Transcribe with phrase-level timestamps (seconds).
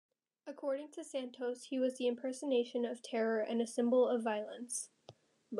[0.47, 4.89] According to Santos, he was "the impersonation of terror and a symbol of violence".